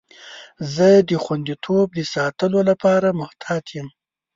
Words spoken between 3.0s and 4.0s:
محتاط یم.